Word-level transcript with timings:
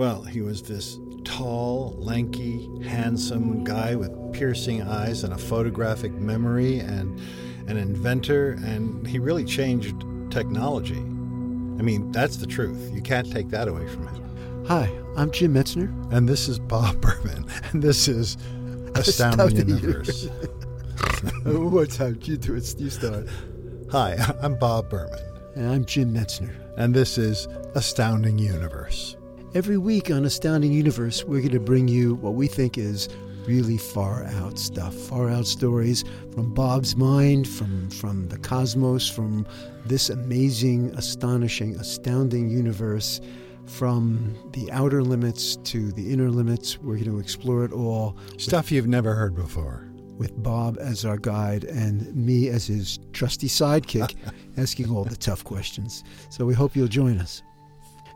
Well, 0.00 0.22
he 0.22 0.40
was 0.40 0.62
this 0.62 0.98
tall, 1.24 1.94
lanky, 1.98 2.70
handsome 2.82 3.64
guy 3.64 3.94
with 3.96 4.32
piercing 4.32 4.80
eyes 4.80 5.24
and 5.24 5.34
a 5.34 5.36
photographic 5.36 6.12
memory 6.12 6.78
and 6.78 7.20
an 7.68 7.76
inventor, 7.76 8.52
and 8.64 9.06
he 9.06 9.18
really 9.18 9.44
changed 9.44 9.94
technology. 10.30 10.96
I 10.96 11.82
mean, 11.82 12.12
that's 12.12 12.38
the 12.38 12.46
truth. 12.46 12.90
You 12.94 13.02
can't 13.02 13.30
take 13.30 13.50
that 13.50 13.68
away 13.68 13.86
from 13.88 14.08
him. 14.08 14.64
Hi, 14.68 14.90
I'm 15.18 15.30
Jim 15.32 15.52
Metzner. 15.52 15.92
And 16.10 16.26
this 16.26 16.48
is 16.48 16.58
Bob 16.58 16.98
Berman. 17.02 17.44
And 17.72 17.82
this 17.82 18.08
is 18.08 18.38
Astounding, 18.94 19.48
Astounding 19.48 19.68
Universe. 19.68 20.28
What's 21.44 22.00
up? 22.00 22.26
You 22.26 22.38
do 22.38 22.54
it. 22.54 22.74
You 22.78 22.88
start. 22.88 23.28
Hi, 23.92 24.16
I'm 24.40 24.58
Bob 24.58 24.88
Berman. 24.88 25.20
And 25.56 25.70
I'm 25.70 25.84
Jim 25.84 26.14
Metzner. 26.14 26.54
And 26.78 26.94
this 26.94 27.18
is 27.18 27.48
Astounding 27.74 28.38
Universe. 28.38 29.18
Every 29.52 29.78
week 29.78 30.12
on 30.12 30.24
Astounding 30.24 30.72
Universe, 30.72 31.24
we're 31.24 31.40
going 31.40 31.50
to 31.50 31.58
bring 31.58 31.88
you 31.88 32.14
what 32.14 32.34
we 32.34 32.46
think 32.46 32.78
is 32.78 33.08
really 33.48 33.78
far 33.78 34.22
out 34.22 34.60
stuff, 34.60 34.94
far 34.94 35.28
out 35.28 35.44
stories 35.44 36.04
from 36.32 36.54
Bob's 36.54 36.94
mind, 36.94 37.48
from 37.48 37.90
from 37.90 38.28
the 38.28 38.38
cosmos, 38.38 39.10
from 39.10 39.44
this 39.84 40.08
amazing, 40.08 40.94
astonishing, 40.94 41.74
astounding 41.80 42.48
universe, 42.48 43.20
from 43.66 44.36
the 44.52 44.70
outer 44.70 45.02
limits 45.02 45.56
to 45.64 45.90
the 45.92 46.12
inner 46.12 46.30
limits. 46.30 46.78
We're 46.78 46.94
going 46.94 47.06
to 47.06 47.18
explore 47.18 47.64
it 47.64 47.72
all. 47.72 48.16
Stuff 48.38 48.70
you've 48.70 48.86
never 48.86 49.14
heard 49.14 49.34
before. 49.34 49.84
With 50.16 50.40
Bob 50.40 50.78
as 50.78 51.04
our 51.04 51.16
guide 51.16 51.64
and 51.64 52.14
me 52.14 52.50
as 52.50 52.68
his 52.68 53.00
trusty 53.12 53.48
sidekick, 53.48 54.14
asking 54.56 54.90
all 54.90 55.02
the 55.02 55.16
tough 55.16 55.42
questions. 55.42 56.04
So 56.28 56.46
we 56.46 56.54
hope 56.54 56.76
you'll 56.76 56.86
join 56.86 57.18
us. 57.18 57.42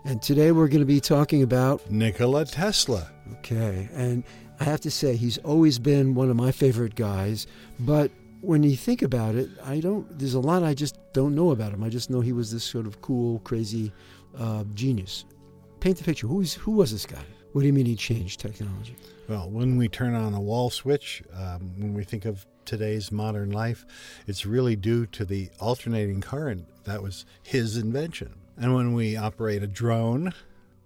And 0.07 0.21
today 0.21 0.53
we're 0.53 0.69
going 0.69 0.81
to 0.81 0.87
be 0.87 1.01
talking 1.01 1.43
about 1.43 1.91
Nikola 1.91 2.45
Tesla. 2.45 3.11
Okay. 3.39 3.89
And 3.95 4.23
I 4.61 4.65
have 4.65 4.83
to 4.83 4.91
say, 4.91 5.17
he's 5.17 5.39
always 5.39 5.79
been 5.79 6.15
one 6.15 6.29
of 6.29 6.37
my 6.37 6.53
favorite 6.53 6.95
guys. 6.95 7.47
But 7.81 8.11
when 8.43 8.63
you 8.63 8.77
think 8.77 9.01
about 9.01 9.35
it, 9.35 9.49
I 9.65 9.81
don't, 9.81 10.07
there's 10.19 10.35
a 10.35 10.41
lot 10.41 10.63
I 10.63 10.75
just 10.75 10.99
don't 11.15 11.35
know 11.35 11.53
about 11.53 11.73
him. 11.73 11.83
I 11.83 11.89
just 11.89 12.11
know 12.11 12.21
he 12.21 12.33
was 12.33 12.53
this 12.53 12.65
sort 12.65 12.87
of 12.87 13.01
cool, 13.01 13.39
crazy 13.41 13.93
uh, 14.39 14.65
genius. 14.75 15.25
Paint 15.81 15.97
the 15.97 16.05
picture. 16.05 16.27
Who's, 16.27 16.53
who 16.53 16.73
was 16.73 16.93
this 16.93 17.07
guy? 17.07 17.25
What 17.53 17.63
do 17.63 17.67
you 17.67 17.73
mean 17.73 17.87
he 17.87 17.97
changed 17.97 18.41
technology? 18.41 18.97
Well, 19.27 19.49
when 19.49 19.79
we 19.79 19.89
turn 19.89 20.15
on 20.15 20.35
a 20.35 20.41
wall 20.41 20.69
switch, 20.69 21.23
um, 21.35 21.73
when 21.79 21.95
we 21.95 22.05
think 22.05 22.27
of 22.27 22.45
today's 22.67 23.11
modern 23.11 23.53
life, 23.53 23.87
it's 24.27 24.45
really 24.45 24.77
due 24.77 25.07
to 25.07 25.25
the 25.25 25.49
alternating 25.61 26.21
current 26.21 26.67
that 26.85 27.03
was 27.03 27.25
his 27.43 27.79
invention. 27.79 28.35
And 28.57 28.75
when 28.75 28.93
we 28.93 29.17
operate 29.17 29.63
a 29.63 29.67
drone, 29.67 30.33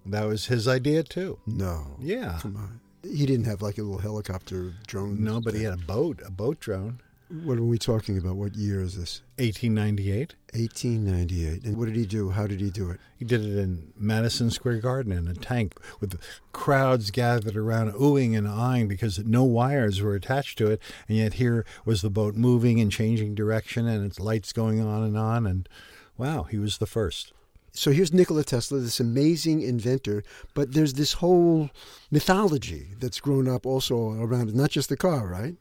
that 0.05 0.25
was 0.25 0.47
his 0.47 0.67
idea 0.67 1.03
too. 1.03 1.39
No. 1.45 1.97
Yeah. 1.99 2.39
Come 2.41 2.57
on. 2.57 2.79
He 3.03 3.25
didn't 3.25 3.45
have 3.45 3.61
like 3.61 3.77
a 3.77 3.81
little 3.81 3.99
helicopter 3.99 4.73
drone. 4.87 5.23
No, 5.23 5.39
but 5.39 5.53
he 5.53 5.63
had 5.63 5.73
a 5.73 5.77
boat, 5.77 6.21
a 6.25 6.31
boat 6.31 6.59
drone. 6.59 7.01
What 7.43 7.59
are 7.59 7.63
we 7.63 7.77
talking 7.77 8.17
about? 8.17 8.37
What 8.37 8.55
year 8.55 8.81
is 8.81 8.97
this? 8.97 9.21
1898. 9.37 10.33
1898. 10.53 11.63
And 11.63 11.77
what 11.77 11.85
did 11.85 11.95
he 11.95 12.07
do? 12.07 12.31
How 12.31 12.47
did 12.47 12.59
he 12.59 12.71
do 12.71 12.89
it? 12.89 12.99
He 13.17 13.23
did 13.23 13.45
it 13.45 13.55
in 13.55 13.93
Madison 13.95 14.49
Square 14.49 14.79
Garden 14.79 15.11
in 15.11 15.27
a 15.27 15.35
tank 15.35 15.79
with 15.99 16.19
crowds 16.53 17.11
gathered 17.11 17.55
around, 17.55 17.93
oohing 17.93 18.35
and 18.35 18.47
eyeing 18.47 18.87
because 18.87 19.19
no 19.19 19.43
wires 19.43 20.01
were 20.01 20.15
attached 20.15 20.57
to 20.57 20.71
it. 20.71 20.81
And 21.07 21.19
yet 21.19 21.33
here 21.35 21.67
was 21.85 22.01
the 22.01 22.09
boat 22.09 22.33
moving 22.33 22.81
and 22.81 22.91
changing 22.91 23.35
direction 23.35 23.87
and 23.87 24.03
its 24.03 24.19
lights 24.19 24.51
going 24.51 24.81
on 24.81 25.03
and 25.03 25.15
on. 25.15 25.45
And 25.45 25.69
wow, 26.17 26.43
he 26.43 26.57
was 26.57 26.79
the 26.79 26.87
first. 26.87 27.31
So 27.79 27.91
here's 27.91 28.11
Nikola 28.11 28.43
Tesla, 28.43 28.79
this 28.79 28.99
amazing 28.99 29.61
inventor, 29.61 30.21
but 30.53 30.73
there's 30.73 30.95
this 30.95 31.13
whole 31.13 31.69
mythology 32.11 32.87
that's 32.99 33.21
grown 33.21 33.47
up 33.47 33.65
also 33.65 34.21
around 34.21 34.49
it, 34.49 34.55
not 34.55 34.71
just 34.71 34.89
the 34.89 34.97
car, 34.97 35.25
right? 35.25 35.55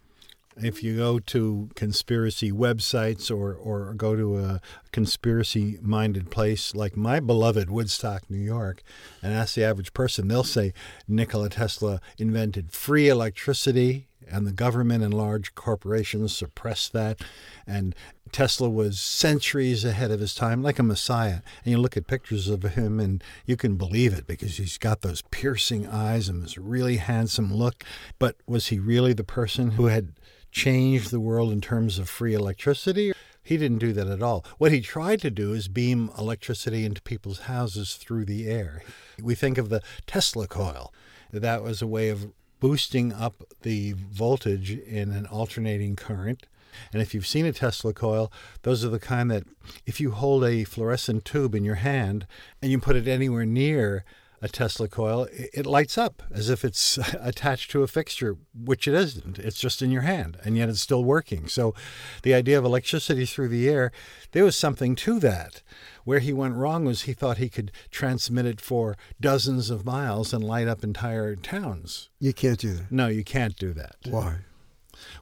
If 0.57 0.83
you 0.83 0.97
go 0.97 1.21
to 1.21 1.69
conspiracy 1.77 2.51
websites 2.51 3.31
or, 3.31 3.55
or 3.55 3.95
go 3.95 4.17
to 4.17 4.37
a 4.39 4.61
conspiracy 4.91 5.79
minded 5.81 6.29
place 6.29 6.75
like 6.75 6.97
my 6.97 7.21
beloved 7.21 7.71
Woodstock, 7.71 8.29
New 8.29 8.43
York, 8.43 8.83
and 9.23 9.33
ask 9.33 9.55
the 9.55 9.63
average 9.63 9.93
person, 9.93 10.27
they'll 10.27 10.43
say 10.43 10.73
Nikola 11.07 11.51
Tesla 11.51 12.01
invented 12.19 12.73
free 12.73 13.09
electricity 13.09 14.08
and 14.31 14.47
the 14.47 14.53
government 14.53 15.03
and 15.03 15.15
large 15.15 15.55
corporations 15.55 16.37
suppressed 16.37 16.93
that. 16.93 17.21
And 17.67 17.95
Tesla 18.33 18.69
was 18.69 19.01
centuries 19.01 19.85
ahead 19.85 20.11
of 20.11 20.21
his 20.21 20.35
time, 20.35 20.63
like 20.63 20.79
a 20.79 20.83
messiah. 20.83 21.41
And 21.65 21.73
you 21.73 21.79
look 21.79 21.97
at 21.97 22.07
pictures 22.07 22.49
of 22.49 22.63
him 22.63 23.01
and 23.01 23.23
you 23.47 23.57
can 23.57 23.77
believe 23.77 24.13
it 24.13 24.27
because 24.27 24.57
he's 24.57 24.79
got 24.79 25.03
those 25.03 25.23
piercing 25.31 25.87
eyes 25.87 26.29
and 26.29 26.43
this 26.43 26.59
really 26.59 26.97
handsome 26.97 27.53
look. 27.53 27.85
But 28.19 28.37
was 28.47 28.69
he 28.69 28.79
really 28.79 29.13
the 29.13 29.25
person 29.25 29.73
who 29.73 29.87
had 29.87 30.13
changed 30.51 31.11
the 31.11 31.21
world 31.21 31.53
in 31.53 31.61
terms 31.61 31.99
of 31.99 32.09
free 32.09 32.35
electricity? 32.35 33.13
He 33.43 33.57
didn't 33.57 33.79
do 33.79 33.95
that 33.95 34.09
at 34.09 34.23
all. 34.23 34.45
What 34.59 34.73
he 34.73 34.83
tried 34.83 35.23
to 35.23 35.31
do 35.31 35.55
is 35.55 35.69
beam 35.69 36.11
electricity 36.19 36.85
into 36.85 37.01
people's 37.01 37.41
houses 37.41 37.95
through 37.95 38.27
the 38.27 38.47
air. 38.47 38.83
We 39.23 39.35
think 39.35 39.57
of 39.57 39.71
the 39.71 39.83
Tesla 40.07 40.47
coil. 40.47 40.93
That 41.33 41.63
was 41.63 41.81
a 41.81 41.87
way 41.87 42.11
of 42.11 42.31
boosting 42.61 43.13
up 43.13 43.45
the 43.63 43.93
voltage 43.93 44.71
in 44.71 45.11
an 45.11 45.27
alternating 45.27 45.97
current. 45.97 46.47
And 46.93 47.03
if 47.03 47.15
you've 47.15 47.27
seen 47.27 47.47
a 47.47 47.53
Tesla 47.53 47.93
coil, 47.93 48.31
those 48.63 48.85
are 48.85 48.89
the 48.89 48.99
kind 48.99 49.31
that 49.31 49.45
if 49.87 50.01
you 50.01 50.13
hold 50.13 50.45
a 50.45 50.65
fluorescent 50.65 51.25
tube 51.25 51.55
in 51.55 51.65
your 51.65 51.77
hand 51.77 52.27
and 52.63 52.71
you 52.71 52.79
put 52.79 52.97
it 52.97 53.09
anywhere 53.09 53.47
near 53.47 54.05
a 54.41 54.49
Tesla 54.49 54.89
coil, 54.89 55.27
it 55.33 55.67
lights 55.67 55.99
up 55.99 56.23
as 56.31 56.49
if 56.49 56.65
it's 56.65 56.99
attached 57.21 57.71
to 57.73 57.83
a 57.83 57.89
fixture, 57.89 58.37
which 58.55 58.87
it 58.87 58.95
isn't. 58.95 59.39
It's 59.39 59.59
just 59.59 59.83
in 59.83 59.91
your 59.91 60.03
hand, 60.03 60.39
and 60.45 60.57
yet 60.57 60.69
it's 60.69 60.81
still 60.81 61.05
working. 61.05 61.49
So 61.49 61.75
the 62.23 62.35
idea 62.35 62.59
of 62.59 62.65
electricity 62.65 63.27
through 63.27 63.49
the 63.49 63.69
air, 63.69 63.93
there 64.33 64.45
was 64.45 64.57
something 64.57 64.95
to 64.97 65.19
that. 65.21 65.63
Where 66.05 66.21
he 66.21 66.33
went 66.33 66.55
wrong 66.55 66.85
was 66.85 67.03
he 67.03 67.13
thought 67.13 67.37
he 67.37 67.51
could 67.51 67.71
transmit 67.91 68.47
it 68.47 68.61
for 68.61 68.97
dozens 69.21 69.69
of 69.69 69.85
miles 69.85 70.33
and 70.33 70.43
light 70.43 70.67
up 70.69 70.83
entire 70.83 71.37
towns. 71.37 72.09
You 72.19 72.33
can't 72.33 72.59
do 72.59 72.75
that. 72.75 72.91
No, 72.91 73.09
you 73.09 73.25
can't 73.25 73.57
do 73.57 73.75
that. 73.75 73.97
Why? 74.09 74.39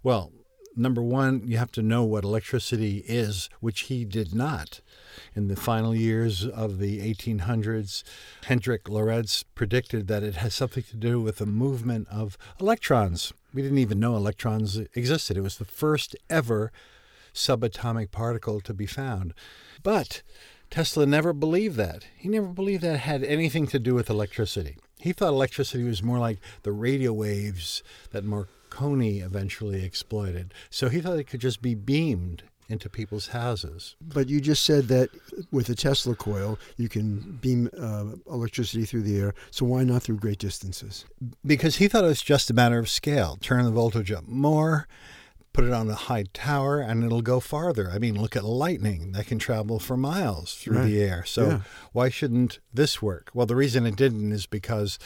Well, 0.02 0.32
number 0.76 1.02
one, 1.02 1.42
you 1.44 1.56
have 1.56 1.72
to 1.72 1.82
know 1.82 2.04
what 2.04 2.24
electricity 2.24 3.04
is, 3.06 3.48
which 3.60 3.82
he 3.82 4.04
did 4.04 4.34
not. 4.34 4.80
In 5.34 5.48
the 5.48 5.56
final 5.56 5.94
years 5.94 6.44
of 6.44 6.78
the 6.78 7.00
1800s, 7.00 8.02
Hendrik 8.44 8.88
Lorentz 8.88 9.42
predicted 9.42 10.06
that 10.08 10.22
it 10.22 10.36
has 10.36 10.54
something 10.54 10.82
to 10.84 10.96
do 10.96 11.20
with 11.20 11.38
the 11.38 11.46
movement 11.46 12.08
of 12.10 12.36
electrons. 12.60 13.32
We 13.52 13.62
didn't 13.62 13.78
even 13.78 14.00
know 14.00 14.16
electrons 14.16 14.76
existed. 14.94 15.36
It 15.36 15.42
was 15.42 15.58
the 15.58 15.64
first 15.64 16.14
ever 16.28 16.70
subatomic 17.34 18.10
particle 18.10 18.60
to 18.60 18.74
be 18.74 18.86
found. 18.86 19.34
But 19.82 20.22
Tesla 20.70 21.06
never 21.06 21.32
believed 21.32 21.76
that. 21.76 22.06
He 22.16 22.28
never 22.28 22.48
believed 22.48 22.82
that 22.82 22.98
had 23.00 23.22
anything 23.22 23.66
to 23.68 23.78
do 23.78 23.94
with 23.94 24.10
electricity. 24.10 24.76
He 24.98 25.12
thought 25.12 25.28
electricity 25.28 25.84
was 25.84 26.02
more 26.02 26.18
like 26.18 26.38
the 26.62 26.72
radio 26.72 27.12
waves 27.12 27.82
that 28.10 28.24
Marconi 28.80 29.20
eventually 29.20 29.82
exploited. 29.84 30.52
So 30.70 30.88
he 30.88 31.00
thought 31.00 31.18
it 31.18 31.24
could 31.26 31.40
just 31.40 31.62
be 31.62 31.74
beamed 31.74 32.42
into 32.68 32.88
people's 32.90 33.28
houses. 33.28 33.94
But 34.00 34.28
you 34.28 34.40
just 34.40 34.64
said 34.64 34.88
that 34.88 35.08
with 35.52 35.68
a 35.68 35.74
Tesla 35.74 36.14
coil, 36.16 36.58
you 36.76 36.88
can 36.88 37.38
beam 37.40 37.70
uh, 37.78 38.16
electricity 38.30 38.84
through 38.84 39.02
the 39.02 39.18
air. 39.18 39.34
So 39.50 39.64
why 39.66 39.84
not 39.84 40.02
through 40.02 40.16
great 40.18 40.38
distances? 40.38 41.04
Because 41.44 41.76
he 41.76 41.86
thought 41.88 42.04
it 42.04 42.08
was 42.08 42.22
just 42.22 42.50
a 42.50 42.54
matter 42.54 42.78
of 42.78 42.88
scale. 42.88 43.38
Turn 43.40 43.64
the 43.64 43.70
voltage 43.70 44.10
up 44.10 44.26
more, 44.26 44.88
put 45.52 45.64
it 45.64 45.72
on 45.72 45.88
a 45.88 45.94
high 45.94 46.24
tower, 46.34 46.80
and 46.80 47.04
it'll 47.04 47.22
go 47.22 47.38
farther. 47.38 47.88
I 47.90 47.98
mean, 48.00 48.20
look 48.20 48.34
at 48.36 48.44
lightning 48.44 49.12
that 49.12 49.26
can 49.28 49.38
travel 49.38 49.78
for 49.78 49.96
miles 49.96 50.54
through 50.56 50.78
Right. 50.78 50.86
the 50.86 51.00
air. 51.00 51.24
So 51.24 51.46
Yeah. 51.46 51.60
why 51.92 52.08
shouldn't 52.08 52.58
this 52.74 53.00
work? 53.00 53.30
Well, 53.32 53.46
the 53.46 53.56
reason 53.56 53.86
it 53.86 53.94
didn't 53.96 54.32
is 54.32 54.46
because 54.46 54.98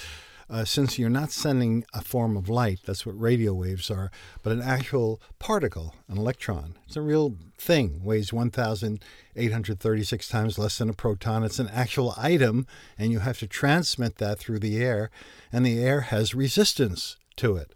uh, 0.50 0.64
since 0.64 0.98
you're 0.98 1.08
not 1.08 1.30
sending 1.30 1.84
a 1.94 2.02
form 2.02 2.36
of 2.36 2.48
light, 2.48 2.80
that's 2.84 3.06
what 3.06 3.18
radio 3.20 3.54
waves 3.54 3.90
are, 3.90 4.10
but 4.42 4.52
an 4.52 4.60
actual 4.60 5.20
particle, 5.38 5.94
an 6.08 6.18
electron. 6.18 6.76
It's 6.86 6.96
a 6.96 7.02
real 7.02 7.36
thing, 7.56 8.02
weighs 8.02 8.32
1,836 8.32 10.28
times 10.28 10.58
less 10.58 10.78
than 10.78 10.90
a 10.90 10.94
proton. 10.94 11.44
It's 11.44 11.60
an 11.60 11.68
actual 11.68 12.14
item, 12.16 12.66
and 12.98 13.12
you 13.12 13.20
have 13.20 13.38
to 13.38 13.46
transmit 13.46 14.16
that 14.16 14.40
through 14.40 14.58
the 14.58 14.82
air, 14.82 15.10
and 15.52 15.64
the 15.64 15.78
air 15.82 16.00
has 16.02 16.34
resistance 16.34 17.16
to 17.36 17.56
it. 17.56 17.72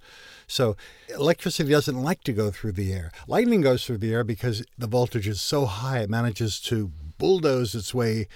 So 0.47 0.77
electricity 1.09 1.71
doesn't 1.71 2.03
like 2.03 2.25
to 2.25 2.33
go 2.33 2.51
through 2.51 2.73
the 2.73 2.93
air. 2.93 3.13
Lightning 3.29 3.61
goes 3.61 3.87
through 3.87 3.99
the 3.99 4.13
air 4.13 4.25
because 4.25 4.65
the 4.77 4.87
voltage 4.87 5.29
is 5.29 5.41
so 5.41 5.65
high 5.67 6.01
it 6.01 6.11
manages 6.11 6.61
to 6.63 6.91
bulldoze 7.19 7.75
its 7.75 7.95
way 7.95 8.29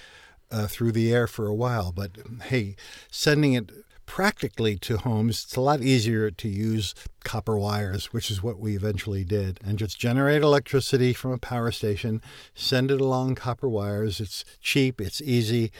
uh, 0.49 0.65
through 0.65 0.93
the 0.93 1.13
air 1.13 1.27
for 1.27 1.45
a 1.47 1.53
while. 1.53 1.91
But 1.91 2.11
hey, 2.45 2.75
sending 3.11 3.53
it 3.53 3.69
practically 4.09 4.75
to 4.75 4.97
homes, 4.97 5.43
it's 5.43 5.55
a 5.55 5.61
lot 5.61 5.81
easier 5.81 6.31
to 6.31 6.49
use 6.49 6.95
copper 7.23 7.59
wires, 7.59 8.11
which 8.11 8.31
is 8.31 8.41
what 8.41 8.59
we 8.59 8.75
eventually 8.75 9.23
did, 9.23 9.59
and 9.63 9.77
just 9.77 9.99
generate 9.99 10.41
electricity 10.41 11.13
from 11.13 11.31
a 11.31 11.37
power 11.37 11.71
station, 11.71 12.19
send 12.55 12.89
it 12.89 12.99
along 12.99 13.35
copper 13.35 13.69
wires. 13.69 14.19
It's 14.19 14.43
cheap, 14.61 14.99
it's 14.99 15.21
easy, 15.21 15.71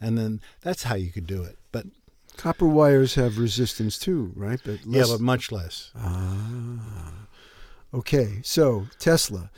and 0.00 0.18
then 0.18 0.40
that's 0.62 0.82
how 0.82 0.96
you 0.96 1.12
could 1.12 1.28
do 1.28 1.44
it. 1.44 1.58
But 1.70 1.86
copper 2.36 2.66
wires 2.66 3.14
have 3.14 3.38
resistance 3.38 4.00
too, 4.00 4.32
right? 4.34 4.60
But 4.64 4.84
less... 4.84 5.08
yeah, 5.08 5.14
but 5.14 5.20
much 5.20 5.52
less. 5.52 5.92
Ah. 5.96 7.28
Okay, 7.94 8.40
so 8.42 8.88
Tesla, 8.98 9.48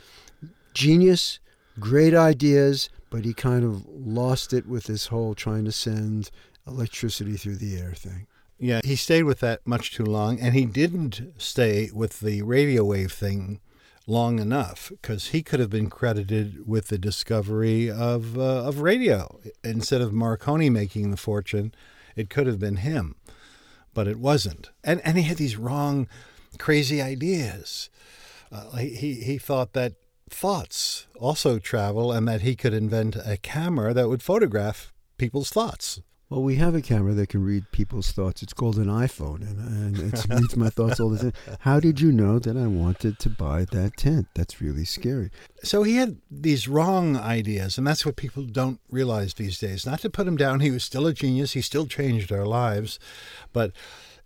genius, 0.75 1.39
great 1.79 2.13
ideas, 2.13 2.91
but 3.09 3.25
he 3.25 3.33
kind 3.33 3.63
of 3.63 3.87
lost 3.87 4.53
it 4.53 4.67
with 4.67 4.83
this 4.83 5.07
whole 5.07 5.33
trying 5.33 5.65
to 5.65 5.71
send 5.71 6.29
electricity 6.71 7.37
through 7.37 7.57
the 7.57 7.77
air 7.77 7.93
thing. 7.93 8.27
Yeah, 8.57 8.81
he 8.83 8.95
stayed 8.95 9.23
with 9.23 9.39
that 9.39 9.65
much 9.65 9.91
too 9.93 10.03
long, 10.03 10.39
and 10.39 10.53
he 10.53 10.65
didn't 10.65 11.21
stay 11.37 11.89
with 11.93 12.19
the 12.19 12.41
radio 12.41 12.83
wave 12.83 13.11
thing 13.11 13.61
long 14.05 14.39
enough 14.39 14.91
because 15.01 15.27
he 15.27 15.41
could 15.41 15.59
have 15.59 15.69
been 15.69 15.89
credited 15.89 16.67
with 16.67 16.87
the 16.87 16.97
discovery 16.97 17.89
of 17.89 18.37
uh, 18.37 18.65
of 18.65 18.79
radio 18.79 19.39
instead 19.63 20.01
of 20.01 20.11
Marconi 20.11 20.69
making 20.69 21.11
the 21.11 21.17
fortune. 21.17 21.73
It 22.15 22.29
could 22.29 22.47
have 22.47 22.59
been 22.59 22.77
him, 22.77 23.15
but 23.93 24.07
it 24.07 24.19
wasn't. 24.19 24.71
And 24.83 24.99
and 25.05 25.17
he 25.17 25.23
had 25.23 25.37
these 25.37 25.55
wrong, 25.55 26.07
crazy 26.57 27.01
ideas. 27.01 27.89
Uh, 28.51 28.75
he 28.75 29.13
he 29.13 29.37
thought 29.37 29.73
that 29.73 29.93
thoughts 30.29 31.07
also 31.19 31.59
travel 31.59 32.11
and 32.11 32.27
that 32.27 32.41
he 32.41 32.55
could 32.55 32.73
invent 32.73 33.15
a 33.15 33.37
camera 33.37 33.93
that 33.93 34.09
would 34.09 34.21
photograph 34.21 34.91
people's 35.17 35.49
thoughts. 35.49 36.01
Well, 36.29 36.43
we 36.43 36.57
have 36.57 36.75
a 36.75 36.81
camera 36.81 37.15
that 37.15 37.29
can 37.29 37.43
read 37.43 37.71
people's 37.71 38.11
thoughts. 38.11 38.43
It's 38.43 38.53
called 38.53 38.77
an 38.77 38.85
iPhone, 38.85 39.41
and, 39.41 39.97
and 39.97 40.13
it 40.13 40.27
reads 40.29 40.55
my 40.55 40.69
thoughts 40.69 40.99
all 40.99 41.09
the 41.09 41.31
time. 41.31 41.57
How 41.61 41.79
did 41.79 41.99
you 41.99 42.11
know 42.11 42.37
that 42.37 42.55
I 42.55 42.67
wanted 42.67 43.17
to 43.17 43.31
buy 43.31 43.65
that 43.71 43.97
tent? 43.97 44.27
That's 44.35 44.61
really 44.61 44.85
scary. 44.85 45.31
So 45.63 45.81
he 45.81 45.95
had 45.95 46.17
these 46.29 46.67
wrong 46.67 47.17
ideas, 47.17 47.79
and 47.79 47.87
that's 47.87 48.05
what 48.05 48.15
people 48.15 48.43
don't 48.43 48.79
realize 48.91 49.33
these 49.33 49.57
days. 49.57 49.87
Not 49.87 50.01
to 50.01 50.09
put 50.11 50.27
him 50.27 50.37
down, 50.37 50.59
he 50.59 50.69
was 50.69 50.83
still 50.83 51.07
a 51.07 51.13
genius. 51.13 51.53
He 51.53 51.61
still 51.61 51.87
changed 51.87 52.31
our 52.31 52.45
lives. 52.45 52.99
But 53.51 53.71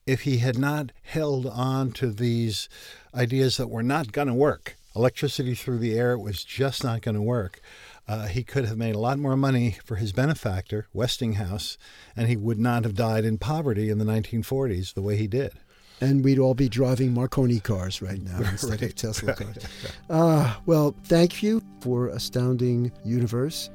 if 0.05 0.23
he 0.23 0.39
had 0.39 0.57
not 0.57 0.91
held 1.03 1.47
on 1.47 1.93
to 1.93 2.11
these 2.11 2.67
ideas 3.15 3.55
that 3.55 3.69
were 3.69 3.81
not 3.81 4.11
going 4.11 4.27
to 4.27 4.33
work, 4.33 4.75
electricity 4.93 5.55
through 5.55 5.79
the 5.79 5.97
air 5.97 6.17
was 6.17 6.43
just 6.43 6.83
not 6.83 7.01
going 7.01 7.15
to 7.15 7.21
work. 7.21 7.61
Uh, 8.07 8.27
he 8.27 8.43
could 8.43 8.65
have 8.65 8.77
made 8.77 8.95
a 8.95 8.99
lot 8.99 9.17
more 9.17 9.37
money 9.37 9.77
for 9.85 9.95
his 9.95 10.11
benefactor, 10.11 10.87
Westinghouse, 10.93 11.77
and 12.15 12.27
he 12.27 12.35
would 12.35 12.59
not 12.59 12.83
have 12.83 12.95
died 12.95 13.23
in 13.23 13.37
poverty 13.37 13.89
in 13.89 13.97
the 13.97 14.05
1940s 14.05 14.93
the 14.93 15.01
way 15.01 15.15
he 15.15 15.27
did. 15.27 15.53
And 16.01 16.23
we'd 16.23 16.39
all 16.39 16.53
be 16.53 16.67
driving 16.67 17.13
Marconi 17.13 17.59
cars 17.61 18.01
right 18.01 18.21
now 18.21 18.37
instead 18.51 18.71
right. 18.71 18.81
of 18.83 18.95
Tesla 18.95 19.33
cars. 19.33 19.57
Uh, 20.09 20.53
well, 20.65 20.93
thank 21.05 21.41
you 21.41 21.61
for 21.81 22.09
Astounding 22.09 22.91
Universe. 23.05 23.69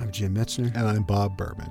I'm 0.00 0.10
Jim 0.10 0.34
Metzner. 0.34 0.74
And 0.74 0.86
I'm 0.86 1.04
Bob 1.04 1.36
Berman. 1.36 1.70